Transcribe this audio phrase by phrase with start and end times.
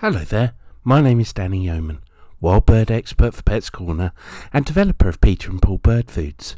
[0.00, 2.02] Hello there, my name is Danny Yeoman,
[2.40, 4.12] wild bird expert for Pets Corner
[4.50, 6.56] and developer of Peter and Paul Bird Foods.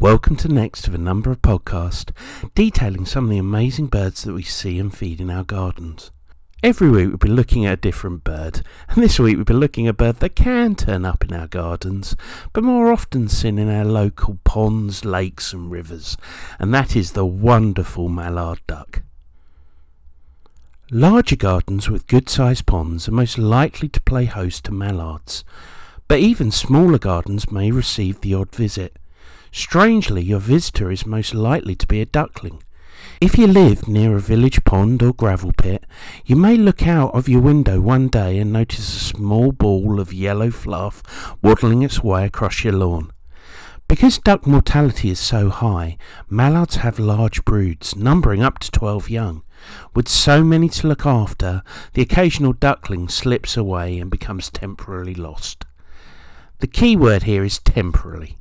[0.00, 2.10] Welcome to next of a number of podcasts
[2.56, 6.10] detailing some of the amazing birds that we see and feed in our gardens.
[6.60, 9.86] Every week we'll be looking at a different bird, and this week we'll be looking
[9.86, 12.16] at a bird that can turn up in our gardens,
[12.52, 16.16] but more often seen in our local ponds, lakes and rivers,
[16.58, 19.02] and that is the wonderful mallard duck.
[20.94, 25.42] Larger gardens with good sized ponds are most likely to play host to mallards,
[26.06, 28.98] but even smaller gardens may receive the odd visit.
[29.50, 32.62] Strangely, your visitor is most likely to be a duckling.
[33.22, 35.86] If you live near a village pond or gravel pit,
[36.26, 40.12] you may look out of your window one day and notice a small ball of
[40.12, 41.02] yellow fluff
[41.40, 43.10] waddling its way across your lawn.
[43.88, 45.96] Because duck mortality is so high,
[46.28, 49.42] mallards have large broods, numbering up to 12 young.
[49.94, 51.62] With so many to look after,
[51.94, 55.64] the occasional duckling slips away and becomes temporarily lost.
[56.60, 58.36] The key word here is temporarily.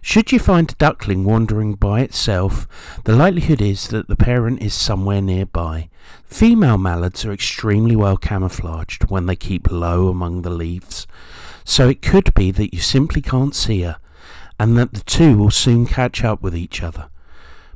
[0.00, 2.68] Should you find a duckling wandering by itself,
[3.04, 5.88] the likelihood is that the parent is somewhere nearby.
[6.26, 11.06] Female mallards are extremely well camouflaged when they keep low among the leaves,
[11.64, 13.96] so it could be that you simply can't see her,
[14.60, 17.08] and that the two will soon catch up with each other.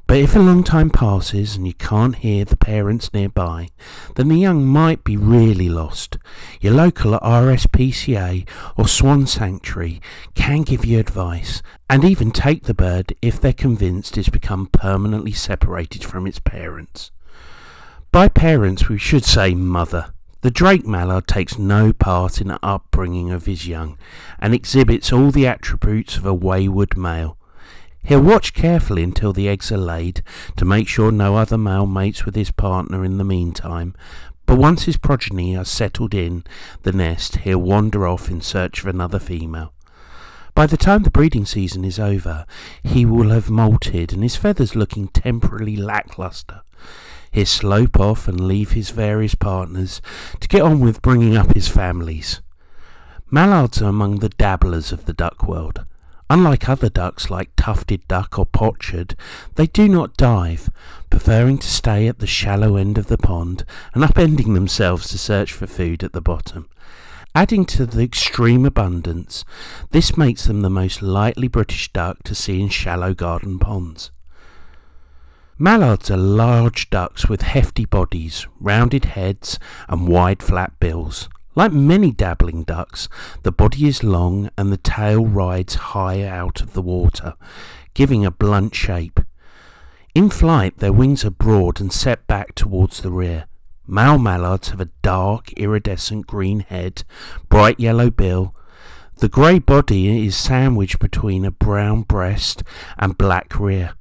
[0.08, 3.68] But if a long time passes and you can't hear the parents nearby,
[4.16, 6.16] then the young might be really lost.
[6.62, 8.48] Your local RSPCA
[8.78, 10.00] or Swan Sanctuary
[10.34, 15.32] can give you advice and even take the bird if they're convinced it's become permanently
[15.32, 17.10] separated from its parents.
[18.10, 20.14] By parents, we should say mother.
[20.40, 23.98] The Drake mallard takes no part in the upbringing of his young
[24.38, 27.37] and exhibits all the attributes of a wayward male.
[28.04, 30.22] He'll watch carefully until the eggs are laid
[30.56, 33.94] to make sure no other male mates with his partner in the meantime,
[34.46, 36.42] but once his progeny are settled in
[36.82, 39.74] the nest, he'll wander off in search of another female.
[40.54, 42.46] By the time the breeding season is over,
[42.82, 46.62] he will have molted and his feathers looking temporarily lackluster.
[47.30, 50.00] He'll slope off and leave his various partners
[50.40, 52.40] to get on with bringing up his families.
[53.30, 55.84] Mallards are among the dabblers of the duck world.
[56.30, 59.16] Unlike other ducks like tufted duck or pochard,
[59.54, 60.68] they do not dive,
[61.08, 65.52] preferring to stay at the shallow end of the pond and upending themselves to search
[65.52, 66.68] for food at the bottom.
[67.34, 69.44] Adding to the extreme abundance,
[69.90, 74.10] this makes them the most likely British duck to see in shallow garden ponds.
[75.58, 81.28] Mallards are large ducks with hefty bodies, rounded heads, and wide flat bills.
[81.58, 83.08] Like many dabbling ducks,
[83.42, 87.34] the body is long and the tail rides high out of the water,
[87.94, 89.18] giving a blunt shape.
[90.14, 93.46] In flight, their wings are broad and set back towards the rear.
[93.88, 97.02] Male mallards have a dark, iridescent green head,
[97.48, 98.54] bright yellow bill.
[99.16, 102.62] The grey body is sandwiched between a brown breast
[102.96, 103.94] and black rear.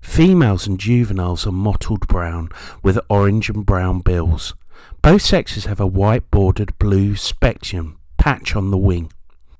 [0.00, 2.48] Females and juveniles are mottled brown
[2.82, 4.54] with orange and brown bills.
[5.02, 9.12] Both sexes have a white bordered blue speculum patch on the wing.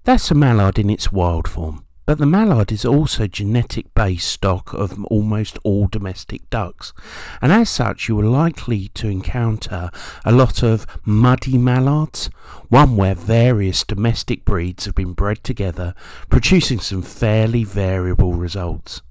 [0.04, 4.72] That's a mallard in its wild form, but the mallard is also genetic base stock
[4.74, 6.92] of almost all domestic ducks,
[7.40, 9.90] and as such you are likely to encounter
[10.24, 12.30] a lot of muddy mallards,
[12.68, 15.94] one where various domestic breeds have been bred together,
[16.28, 19.02] producing some fairly variable results.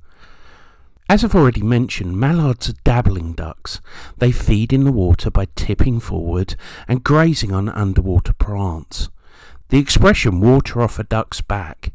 [1.10, 3.82] As I've already mentioned, mallards are dabbling ducks.
[4.20, 6.56] They feed in the water by tipping forward
[6.88, 9.10] and grazing on underwater plants.
[9.70, 11.92] The expression water off a duck's back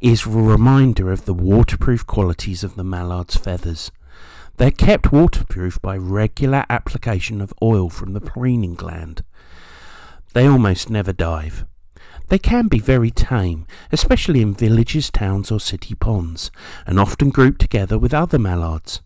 [0.00, 3.92] is a reminder of the waterproof qualities of the mallard's feathers.
[4.56, 9.24] They're kept waterproof by regular application of oil from the preening gland.
[10.32, 11.66] They almost never dive.
[12.28, 16.50] They can be very tame, especially in villages, towns, or city ponds,
[16.86, 19.02] and often grouped together with other mallards.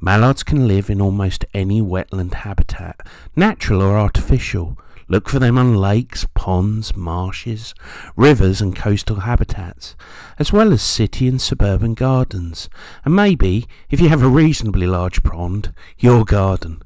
[0.00, 3.00] Mallards can live in almost any wetland habitat,
[3.34, 4.78] natural or artificial.
[5.08, 7.74] Look for them on lakes, ponds, marshes,
[8.16, 9.96] rivers, and coastal habitats,
[10.38, 12.70] as well as city and suburban gardens,
[13.04, 16.82] and maybe, if you have a reasonably large pond, your garden.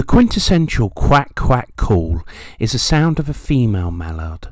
[0.00, 2.22] The quintessential quack quack call
[2.58, 4.48] is the sound of a female mallard.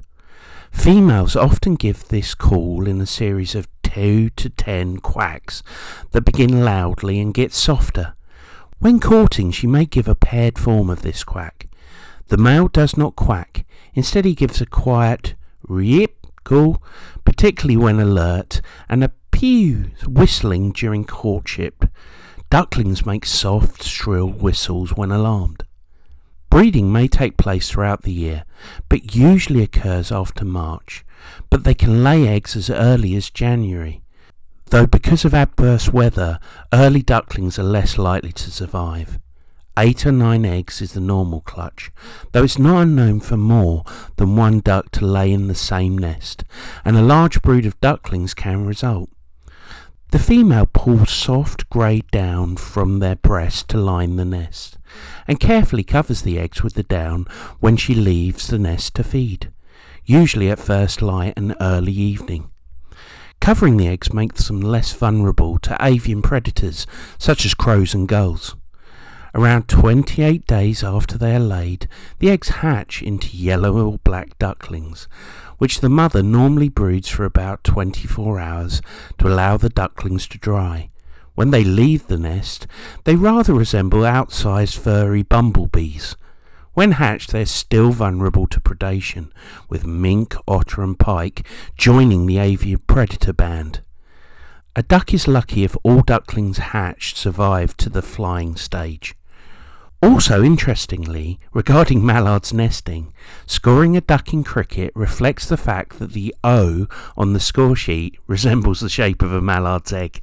[0.71, 5.63] Females often give this call in a series of two to ten quacks
[6.11, 8.13] that begin loudly and get softer.
[8.79, 11.67] When courting, she may give a paired form of this quack.
[12.27, 13.65] The male does not quack,
[13.95, 15.35] instead, he gives a quiet
[15.67, 16.83] rip call,
[17.25, 21.87] particularly when alert, and a pew whistling during courtship.
[22.51, 25.65] Ducklings make soft, shrill whistles when alarmed.
[26.49, 28.45] Breeding may take place throughout the year,
[28.89, 31.05] but usually occurs after March,
[31.51, 34.01] but they can lay eggs as early as January.
[34.71, 36.41] Though because of adverse weather,
[36.73, 39.19] early ducklings are less likely to survive.
[39.77, 41.93] Eight or nine eggs is the normal clutch,
[42.33, 43.85] though it's not unknown for more
[44.17, 46.45] than one duck to lay in the same nest,
[46.83, 49.11] and a large brood of ducklings can result.
[50.11, 54.79] The female pulls soft grey down from their breast to line the nest,
[55.27, 57.27] and carefully covers the eggs with the down
[57.61, 59.53] when she leaves the nest to feed,
[60.07, 62.51] usually at first light and early evening.
[63.39, 66.87] Covering the eggs makes them less vulnerable to avian predators
[67.19, 68.57] such as crows and gulls.
[69.39, 71.87] Around 28 days after they are laid,
[72.19, 75.07] the eggs hatch into yellow or black ducklings,
[75.59, 78.83] which the mother normally broods for about 24 hours
[79.17, 80.91] to allow the ducklings to dry.
[81.37, 82.67] When they leave the nest,
[83.05, 86.17] they rather resemble outsized furry bumblebees.
[86.75, 89.31] When hatched, they're still vulnerable to predation,
[89.69, 91.47] with mink, otter, and pike
[91.77, 93.83] joining the avian predator band.
[94.75, 99.15] A duck is lucky if all ducklings hatched survive to the flying stage.
[100.01, 103.13] Also, interestingly, regarding mallards nesting,
[103.47, 106.87] scoring a duck in cricket reflects the fact that the O
[107.17, 110.23] on the score sheet resembles the shape of a mallard's egg.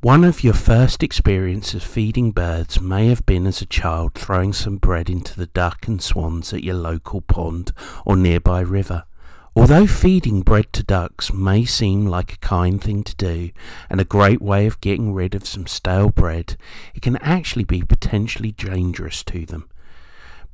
[0.00, 4.78] One of your first experiences feeding birds may have been as a child throwing some
[4.78, 7.72] bread into the duck and swans at your local pond
[8.06, 9.04] or nearby river.
[9.60, 13.50] Although feeding bread to ducks may seem like a kind thing to do
[13.90, 16.56] and a great way of getting rid of some stale bread,
[16.94, 19.68] it can actually be potentially dangerous to them.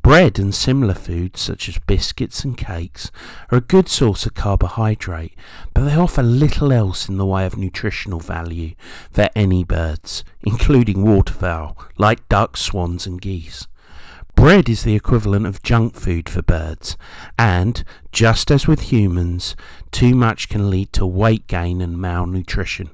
[0.02, 3.12] Bread and similar foods such as biscuits and cakes
[3.52, 5.36] are a good source of carbohydrate,
[5.72, 8.74] but they offer little else in the way of nutritional value
[9.12, 13.68] for any birds, including waterfowl like ducks, swans and geese.
[14.36, 16.98] Bread is the equivalent of junk food for birds,
[17.38, 19.56] and, just as with humans,
[19.90, 22.90] too much can lead to weight gain and malnutrition.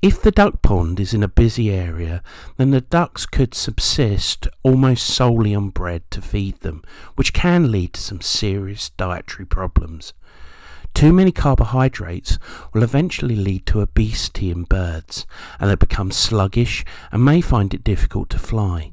[0.00, 2.22] If the duck pond is in a busy area,
[2.58, 6.82] then the ducks could subsist almost solely on bread to feed them,
[7.16, 10.12] which can lead to some serious dietary problems.
[10.94, 12.38] Too many carbohydrates
[12.72, 15.26] will eventually lead to obesity in birds,
[15.58, 18.92] and they become sluggish and may find it difficult to fly.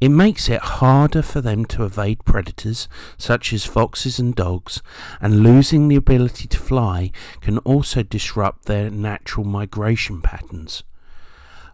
[0.00, 4.80] It makes it harder for them to evade predators such as foxes and dogs,
[5.20, 7.10] and losing the ability to fly
[7.40, 10.84] can also disrupt their natural migration patterns.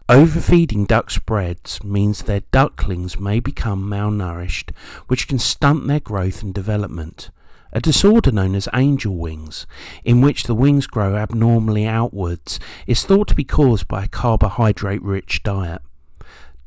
[0.09, 4.71] Overfeeding ducks' breads means their ducklings may become malnourished,
[5.07, 7.29] which can stunt their growth and development.
[7.73, 9.67] A disorder known as angel wings,
[10.03, 15.01] in which the wings grow abnormally outwards, is thought to be caused by a carbohydrate
[15.03, 15.81] rich diet.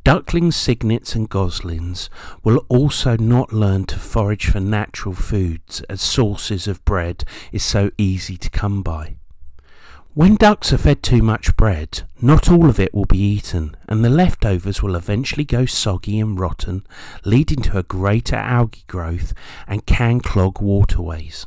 [0.08, 2.08] Ducklings, cygnets, and goslings
[2.42, 7.90] will also not learn to forage for natural foods as sources of bread is so
[7.98, 9.16] easy to come by.
[10.14, 14.02] When ducks are fed too much bread, not all of it will be eaten, and
[14.02, 16.86] the leftovers will eventually go soggy and rotten,
[17.26, 19.34] leading to a greater algae growth
[19.66, 21.46] and can clog waterways.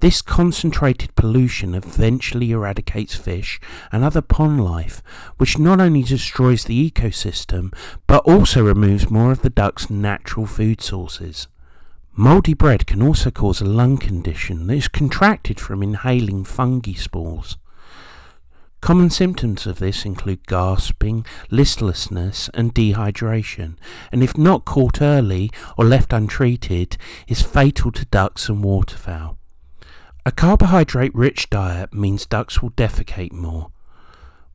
[0.00, 3.58] This concentrated pollution eventually eradicates fish
[3.90, 5.02] and other pond life,
[5.38, 7.72] which not only destroys the ecosystem
[8.06, 11.48] but also removes more of the duck's natural food sources.
[12.14, 17.56] Mouldy bread can also cause a lung condition that is contracted from inhaling fungi spores.
[18.82, 23.76] Common symptoms of this include gasping, listlessness, and dehydration,
[24.12, 29.35] and if not caught early or left untreated, is fatal to ducks and waterfowl.
[30.26, 33.70] A carbohydrate rich diet means ducks will defecate more,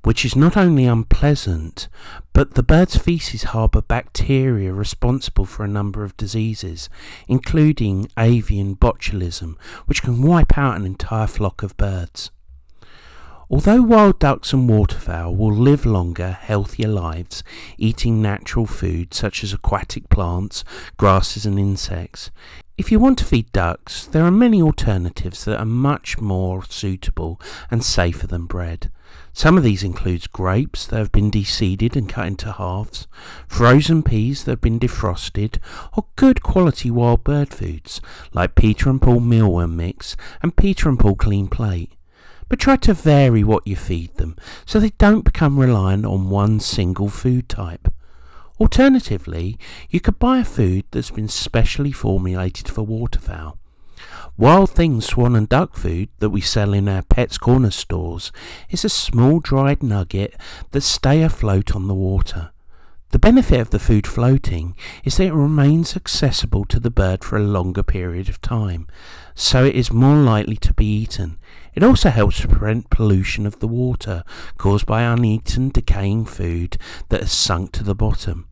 [0.04, 1.88] which is not only unpleasant,
[2.34, 6.90] but the bird's feces harbour bacteria responsible for a number of diseases,
[7.30, 12.32] including avian botulism, which can wipe out an entire flock of birds.
[13.50, 17.46] Although wild ducks and waterfowl will live longer, healthier lives,
[17.78, 20.66] eating natural food such as aquatic plants,
[20.98, 22.30] grasses, and insects,
[22.82, 27.40] If you want to feed ducks, there are many alternatives that are much more suitable
[27.70, 28.90] and safer than bread.
[29.34, 33.06] Some of these include grapes that have been deseeded and cut into halves,
[33.48, 35.60] frozen peas that have been defrosted,
[35.96, 38.02] or good quality wild bird foods
[38.34, 41.92] like Peter and Paul mealworm mix and Peter and Paul clean plate.
[42.50, 44.36] But try to vary what you feed them
[44.66, 47.94] so they don't become reliant on one single food type.
[48.62, 49.58] Alternatively,
[49.90, 53.58] you could buy a food that's been specially formulated for waterfowl.
[54.38, 58.32] Wild Things Swan and Duck food that we sell in our Pets Corner stores
[58.70, 60.36] is a small dried nugget
[60.74, 62.52] that stay afloat on the water.
[63.10, 67.38] The benefit of the food floating is that it remains accessible to the bird for
[67.38, 68.86] a longer period of time,
[69.34, 71.40] so it is more likely to be eaten.
[71.74, 74.24] It also helps to prevent pollution of the water
[74.60, 76.78] caused by uneaten decaying food
[77.10, 78.46] that has sunk to the bottom.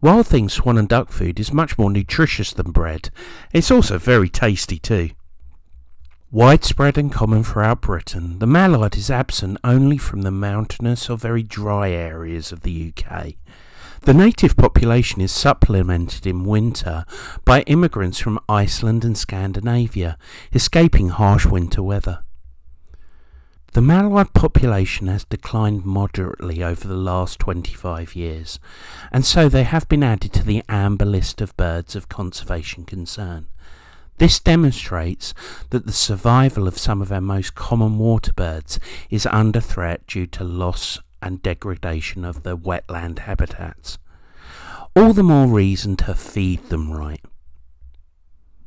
[0.00, 3.10] Wild Thing swan and duck food is much more nutritious than bread.
[3.52, 5.10] It's also very tasty too.
[6.30, 11.42] Widespread and common throughout Britain, the mallard is absent only from the mountainous or very
[11.42, 13.34] dry areas of the UK.
[14.02, 17.04] The native population is supplemented in winter
[17.44, 20.18] by immigrants from Iceland and Scandinavia,
[20.52, 22.22] escaping harsh winter weather.
[23.76, 28.58] The mallard population has declined moderately over the last 25 years,
[29.12, 33.48] and so they have been added to the amber list of birds of conservation concern.
[34.16, 35.34] This demonstrates
[35.68, 38.80] that the survival of some of our most common water birds
[39.10, 43.98] is under threat due to loss and degradation of their wetland habitats.
[44.96, 47.20] All the more reason to feed them right.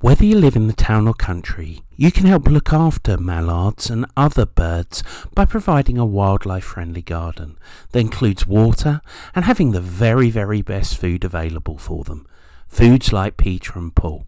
[0.01, 4.05] Whether you live in the town or country, you can help look after mallards and
[4.15, 5.03] other birds
[5.35, 7.57] by providing a wildlife friendly garden
[7.91, 9.01] that includes water
[9.35, 12.25] and having the very, very best food available for them.
[12.69, 14.25] Foods like Peter and Paul.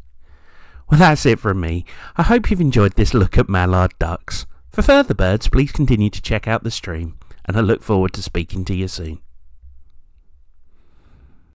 [0.91, 1.85] Well, that's it from me.
[2.17, 4.47] I hope you've enjoyed this look at mallard ducks.
[4.71, 8.23] For further birds, please continue to check out the stream, and I look forward to
[8.23, 9.21] speaking to you soon.